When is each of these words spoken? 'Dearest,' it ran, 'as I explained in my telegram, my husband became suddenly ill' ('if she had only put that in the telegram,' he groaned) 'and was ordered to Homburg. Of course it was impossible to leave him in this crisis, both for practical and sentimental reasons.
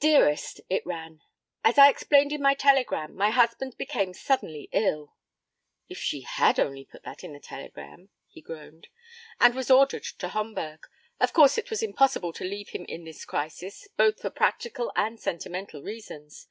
'Dearest,' 0.00 0.62
it 0.70 0.82
ran, 0.86 1.20
'as 1.62 1.76
I 1.76 1.90
explained 1.90 2.32
in 2.32 2.40
my 2.40 2.54
telegram, 2.54 3.14
my 3.14 3.28
husband 3.28 3.76
became 3.76 4.14
suddenly 4.14 4.70
ill' 4.72 5.14
('if 5.90 5.98
she 5.98 6.22
had 6.22 6.58
only 6.58 6.86
put 6.86 7.02
that 7.02 7.22
in 7.22 7.34
the 7.34 7.38
telegram,' 7.38 8.08
he 8.28 8.40
groaned) 8.40 8.88
'and 9.38 9.54
was 9.54 9.70
ordered 9.70 10.04
to 10.04 10.28
Homburg. 10.28 10.88
Of 11.20 11.34
course 11.34 11.58
it 11.58 11.68
was 11.68 11.82
impossible 11.82 12.32
to 12.32 12.44
leave 12.44 12.70
him 12.70 12.86
in 12.86 13.04
this 13.04 13.26
crisis, 13.26 13.86
both 13.98 14.20
for 14.22 14.30
practical 14.30 14.90
and 14.96 15.20
sentimental 15.20 15.82
reasons. 15.82 16.48